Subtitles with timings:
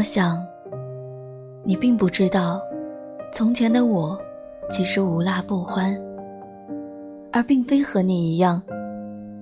[0.00, 0.42] 我想，
[1.62, 2.58] 你并不知道，
[3.30, 4.18] 从前的我
[4.70, 5.94] 其实无辣不欢，
[7.30, 8.62] 而并非和你一样，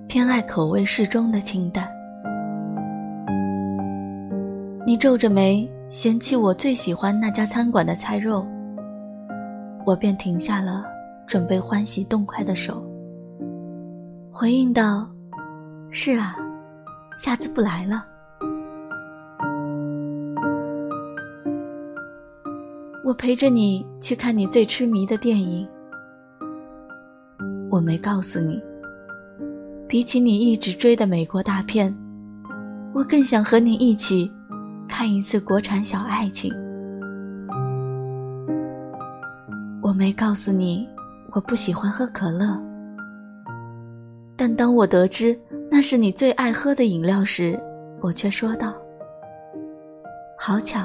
[0.08, 1.88] 偏爱口味适中的清淡。
[4.84, 8.45] 你皱着眉嫌弃我最喜欢那家餐馆的菜肉，
[9.86, 10.84] 我便停下了
[11.25, 12.84] 准备欢喜动筷的手，
[14.32, 15.09] 回应道
[15.92, 16.34] ：“是啊，
[17.16, 18.04] 下次不来了。”
[23.08, 25.66] 我陪着你去看你最痴迷的电影。
[27.70, 28.62] 我没告诉你，
[29.88, 31.96] 比起你一直追的美国大片，
[32.92, 34.30] 我更想和你一起
[34.86, 36.52] 看一次国产小爱情。
[39.80, 40.86] 我没告诉你，
[41.32, 42.60] 我不喜欢喝可乐。
[44.36, 45.34] 但当我得知
[45.70, 47.59] 那是你最爱喝的饮料时，
[48.02, 48.74] 我却说道
[50.38, 50.82] ：“好巧。”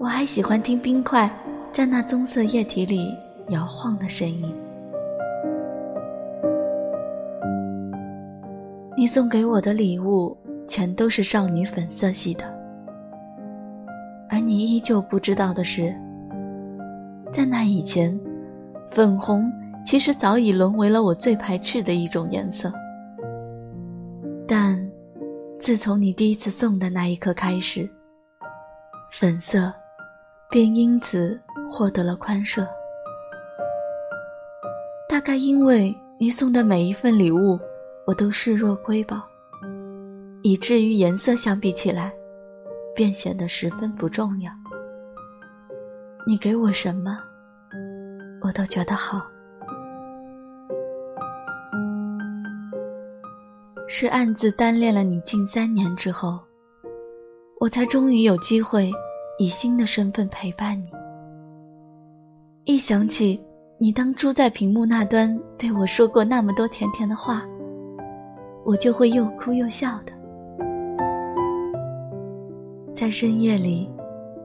[0.00, 1.28] 我还喜欢听冰块
[1.72, 3.12] 在那棕色液体里
[3.48, 4.54] 摇晃的声音。
[8.96, 10.36] 你送给我的礼物
[10.68, 12.44] 全都是少女粉色系的，
[14.28, 15.92] 而你依旧不知道的是，
[17.32, 18.18] 在那以前，
[18.86, 19.50] 粉红
[19.84, 22.72] 其实早已沦为了我最排斥的一种颜色。
[24.46, 24.78] 但，
[25.58, 27.88] 自从你第一次送的那一刻开始，
[29.10, 29.72] 粉色。
[30.50, 32.66] 便因此获得了宽赦。
[35.06, 37.58] 大概因为你送的每一份礼物，
[38.06, 39.22] 我都视若瑰宝，
[40.42, 42.10] 以至于颜色相比起来，
[42.94, 44.50] 便显得十分不重要。
[46.26, 47.18] 你给我什么，
[48.40, 49.26] 我都觉得好。
[53.86, 56.38] 是暗自单恋了你近三年之后，
[57.60, 58.90] 我才终于有机会。
[59.38, 60.86] 以新的身份陪伴你。
[62.64, 63.40] 一想起
[63.78, 67.42] 你当初在屏幕那端对我说过那么多甜甜的话，
[68.64, 70.12] 我就会又哭又笑的。
[72.92, 73.88] 在深夜里，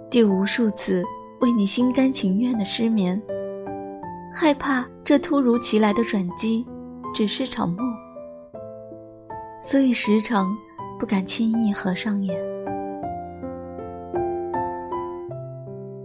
[0.09, 1.03] 第无数次
[1.41, 3.19] 为你心甘情愿的失眠，
[4.31, 6.65] 害怕这突如其来的转机
[7.13, 7.77] 只是场梦，
[9.59, 10.55] 所以时常
[10.99, 12.53] 不敢轻易合上眼。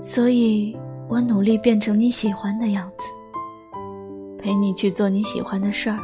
[0.01, 0.77] 所以
[1.09, 3.09] 我努力变成你喜欢的样子，
[4.39, 5.99] 陪你去做你喜欢的事儿，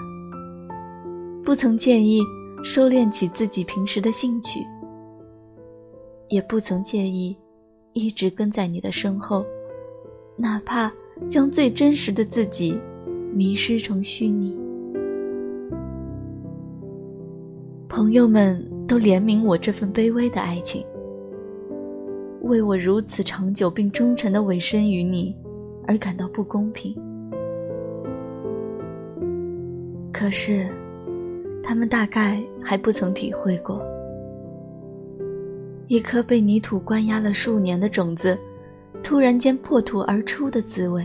[1.45, 2.21] 不曾介意
[2.65, 4.67] 收敛起自己平时的兴趣，
[6.29, 7.37] 也不曾介意
[7.93, 9.45] 一直跟在你的身后，
[10.37, 10.93] 哪怕
[11.31, 12.81] 将最真实的自己
[13.33, 14.57] 迷失成虚拟。
[17.89, 20.85] 朋友们都怜悯我这份卑微的爱情。
[22.45, 25.35] 为我如此长久并忠诚的委身于你，
[25.87, 26.95] 而感到不公平。
[30.13, 30.69] 可是，
[31.63, 33.83] 他们大概还不曾体会过，
[35.89, 38.39] 一颗被泥土关押了数年的种子，
[39.03, 41.05] 突然间破土而出的滋味。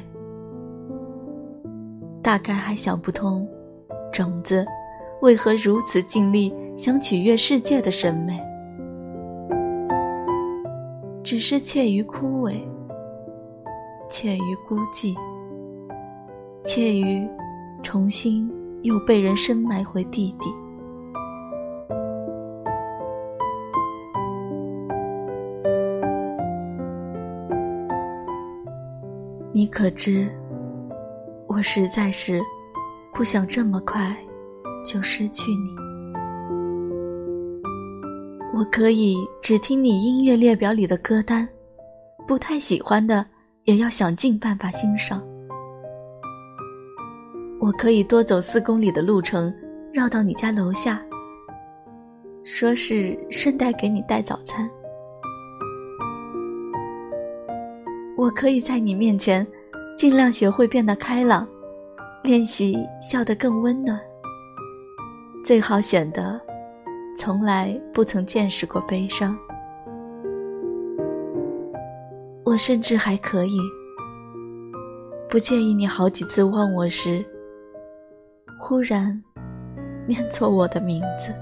[2.21, 3.47] 大概还想不通，
[4.11, 4.65] 种子
[5.21, 8.39] 为何如此尽力想取悦世界的审美。
[11.29, 12.59] 只是怯于枯萎，
[14.09, 15.15] 怯于孤寂，
[16.63, 17.29] 怯于
[17.83, 18.51] 重新
[18.81, 20.49] 又被人深埋回地底。
[29.53, 30.27] 你可知，
[31.45, 32.41] 我实在是
[33.13, 34.17] 不想这么快
[34.83, 35.88] 就失去你。
[38.59, 41.47] 我可以只听你音乐列表里的歌单，
[42.27, 43.25] 不太喜欢的
[43.63, 45.25] 也要想尽办法欣赏。
[47.57, 49.53] 我可以多走四公里的路程，
[49.93, 51.01] 绕到你家楼下，
[52.43, 54.69] 说是顺带给你带早餐。
[58.17, 59.47] 我可以在你面前
[59.95, 61.47] 尽量学会变得开朗，
[62.23, 63.97] 练习笑得更温暖，
[65.45, 66.48] 最好显得。
[67.21, 69.37] 从来不曾见识过悲伤，
[72.45, 73.59] 我甚至还可以
[75.29, 77.21] 不介意你好几次望我时，
[78.57, 79.21] 忽然
[80.07, 81.35] 念错我的名字。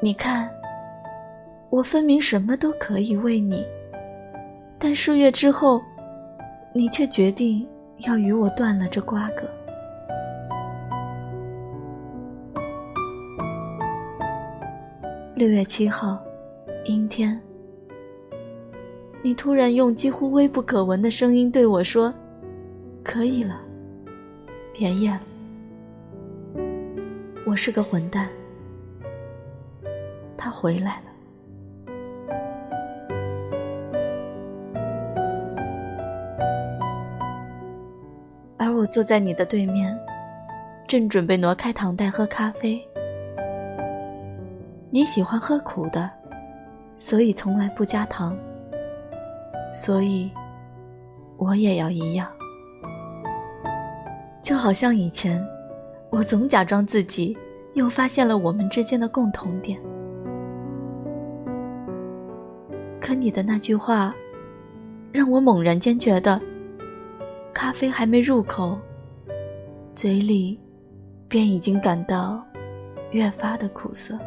[0.00, 0.48] 你看，
[1.68, 3.62] 我分明什么都可以为你，
[4.78, 5.82] 但数月之后，
[6.74, 7.68] 你却决定
[8.06, 9.46] 要与我断了这瓜葛。
[15.42, 16.22] 六月七号，
[16.84, 17.36] 阴天。
[19.22, 22.14] 你突然用几乎微不可闻的声音对我说
[23.02, 23.60] ：“可以了，
[24.72, 25.20] 别演了。”
[27.44, 28.28] 我是个混蛋。
[30.36, 31.06] 他回来了。
[38.58, 39.98] 而我坐在你的对面，
[40.86, 42.80] 正准备挪开糖袋喝咖啡。
[44.94, 46.10] 你喜欢喝苦的，
[46.98, 48.36] 所以从来不加糖。
[49.72, 50.30] 所以，
[51.38, 52.28] 我也要一样。
[54.42, 55.42] 就好像以前，
[56.10, 57.34] 我总假装自己
[57.72, 59.80] 又发现了我们之间的共同点。
[63.00, 64.14] 可你的那句话，
[65.10, 66.38] 让我猛然间觉得。
[67.54, 68.78] 咖啡还没入口，
[69.94, 70.60] 嘴里
[71.28, 72.44] 便已经感到
[73.12, 74.18] 越发的苦涩。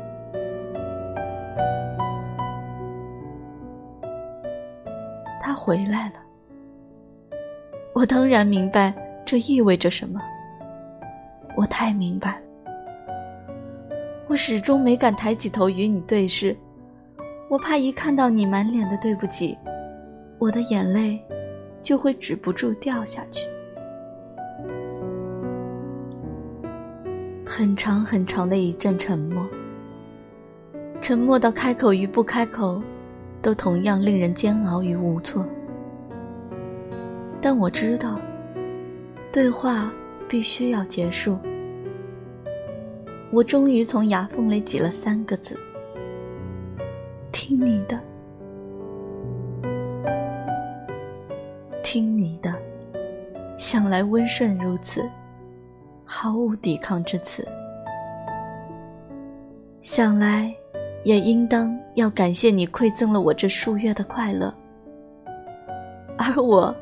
[5.42, 6.16] 他回来了，
[7.94, 8.94] 我当然明白
[9.26, 10.20] 这意味着什么。
[11.56, 12.42] 我太明白，
[14.28, 16.56] 我始终没敢抬起头与你对视，
[17.50, 19.58] 我怕一看到你满脸的对不起，
[20.40, 21.20] 我的眼泪。
[21.86, 23.48] 就会止不住掉下去。
[27.46, 29.48] 很长很长的一阵沉默，
[31.08, 32.82] 沉默到开口与不开口，
[33.40, 35.46] 都同样令人煎熬与无措。
[37.40, 38.20] 但我知道，
[39.32, 39.94] 对话
[40.28, 41.38] 必须要结束。
[43.30, 45.56] 我终于从牙缝里挤了三个字
[47.32, 48.00] ：“听你的。”
[51.86, 52.52] 听你的，
[53.60, 55.08] 向来温顺如此，
[56.04, 57.48] 毫无抵抗之词。
[59.84, 60.52] 想来，
[61.06, 64.52] 也应当要感谢你馈赠了我这数月的快乐，
[66.18, 66.76] 而我，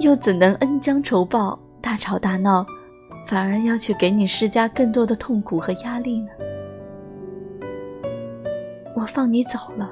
[0.00, 2.66] 又怎能恩将仇报，大吵大闹，
[3.24, 6.30] 反而要去给你施加更多的痛苦和压力呢？
[8.96, 9.88] 我放你走了，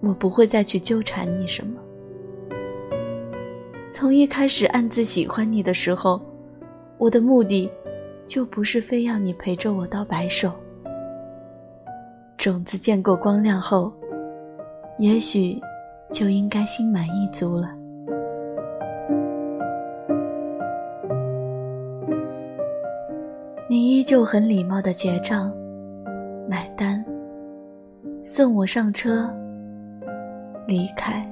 [0.00, 1.78] 我不会再去纠缠你什么。
[3.92, 6.18] 从一开始暗自喜欢你的时候，
[6.96, 7.70] 我的目的
[8.26, 10.50] 就不是非要你陪着我到白首。
[12.44, 13.90] 种子见过光亮后，
[14.98, 15.58] 也许
[16.12, 17.70] 就应该心满意足了。
[23.66, 25.50] 你依旧很礼貌的结账、
[26.46, 27.02] 买单、
[28.22, 29.34] 送我上车、
[30.66, 31.26] 离开、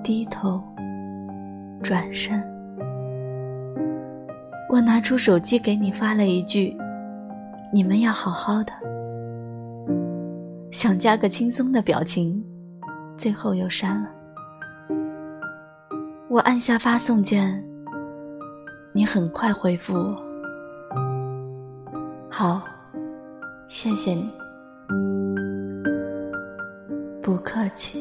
[0.00, 0.62] 低头。
[1.82, 2.40] 转身，
[4.70, 6.76] 我拿出手机给你发了一句
[7.74, 8.72] ：“你们要好好的。”
[10.74, 12.44] 想加个轻松的表情，
[13.16, 14.08] 最后又删了。
[16.28, 17.64] 我按下发送键，
[18.92, 20.20] 你很快回复我
[22.28, 22.60] ：“好，
[23.68, 24.28] 谢谢你，
[27.22, 28.00] 不客气。”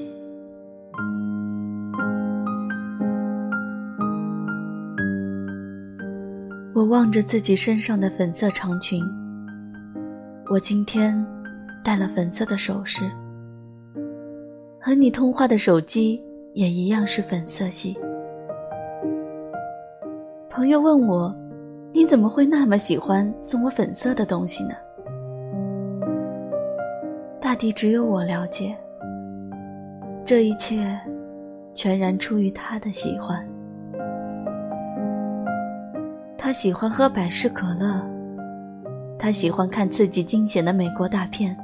[6.74, 9.00] 我望着自己身上的粉色长裙，
[10.50, 11.24] 我今天
[11.84, 13.04] 戴了粉色的首饰，
[14.80, 16.24] 和你通话的手机
[16.54, 18.00] 也一样是粉色系。
[20.50, 21.36] 朋友问我，
[21.92, 24.76] 你怎么会那么喜欢送我粉色的东西呢？
[27.42, 28.74] 大抵只有我了解，
[30.24, 30.98] 这一切
[31.74, 33.46] 全然出于他的喜欢。
[36.38, 38.02] 他喜欢喝百事可乐，
[39.20, 41.58] 他喜欢看刺激惊险的美国大片，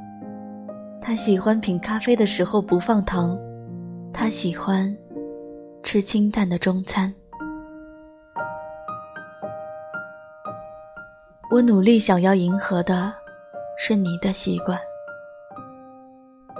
[1.02, 3.38] 他喜欢品咖啡的时候不放糖，
[4.14, 4.96] 他喜欢
[5.82, 7.14] 吃清淡的中餐。
[11.50, 13.12] 我努力想要迎合的，
[13.78, 14.80] 是你的习惯，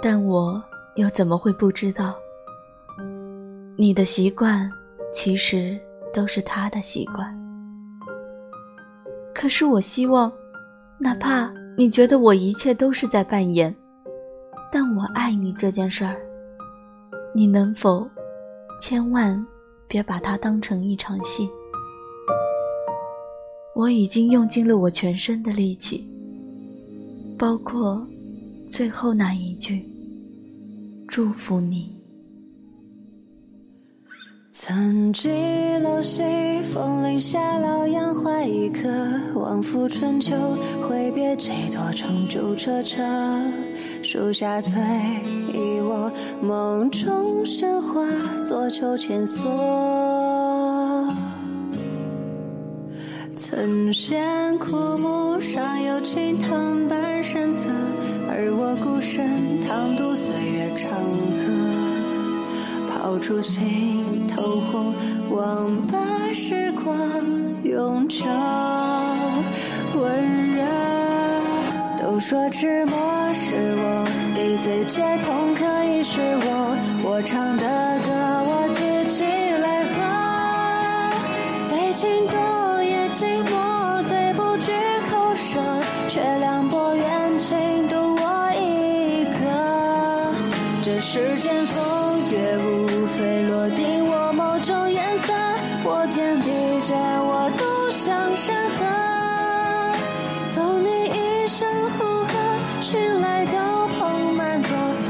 [0.02, 0.62] 但我
[0.96, 2.16] 又怎么会不知道，
[3.76, 4.68] 你的习惯
[5.12, 5.78] 其实
[6.12, 7.38] 都是他的习惯。
[9.32, 10.32] 可是我希望，
[10.98, 13.74] 哪怕你觉得我一切都是在扮演，
[14.72, 16.16] 但我爱你这件事儿，
[17.34, 18.08] 你能否
[18.78, 19.44] 千万
[19.88, 21.48] 别把它当成一场戏？
[23.74, 26.08] 我已经用尽了我全身的力气，
[27.36, 28.06] 包括
[28.68, 29.84] 最后那一句
[31.08, 31.92] “祝福你”。
[34.52, 35.30] 曾记
[35.78, 36.22] 楼西
[36.62, 38.88] 风铃下，老杨怀一颗，
[39.34, 40.36] 往复春秋，
[40.82, 43.02] 挥别几多重朱车车，
[44.02, 44.72] 树下醉
[45.52, 48.02] 忆我，梦中鲜花，
[48.46, 49.48] 做秋千索。
[53.36, 57.68] 曾见枯木上有青藤伴身侧，
[58.28, 60.90] 而我孤身趟渡岁月长
[61.36, 61.44] 河，
[62.88, 64.94] 抛出心头火，
[65.30, 66.96] 望把时光
[67.62, 68.24] 永久
[69.94, 70.49] 温热。
[70.49, 70.49] 都
[72.20, 77.64] 说痴魔是我的最解痛，可以是我，我唱的
[78.04, 78.12] 歌
[78.44, 79.96] 我自己来和，
[81.66, 83.08] 最情多也。
[83.10, 84.70] 寂寞最不惧
[85.10, 85.58] 口舌，
[86.08, 87.56] 却凉薄远近
[87.88, 89.40] 独我一个。
[90.82, 95.32] 这世间风月无非落定我某种颜色，
[95.84, 98.84] 我天地间我都像山河。
[100.54, 101.66] 走你一生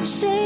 [0.05, 0.40] 谁